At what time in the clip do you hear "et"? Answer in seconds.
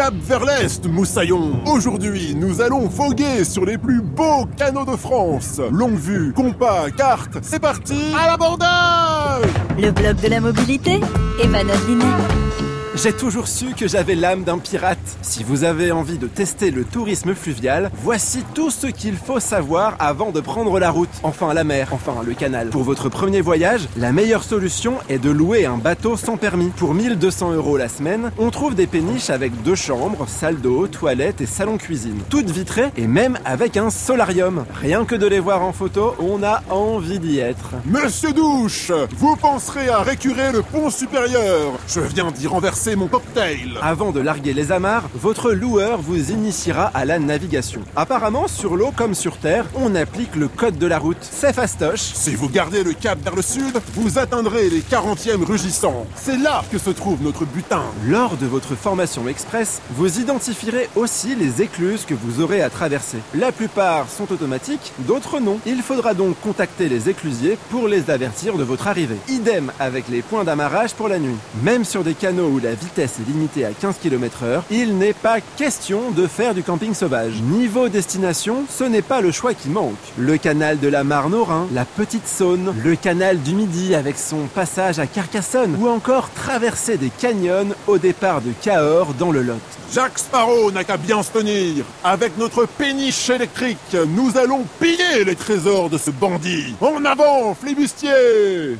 31.40-31.46, 32.96-33.06